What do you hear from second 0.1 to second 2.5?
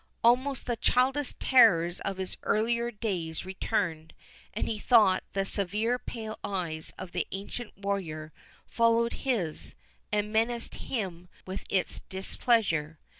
Almost the childish terrors of his